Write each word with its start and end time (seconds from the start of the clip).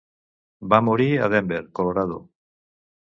Va 0.73 0.79
morir 0.87 1.07
a 1.17 1.27
Denver 1.33 1.59
(Colorado). 1.81 2.17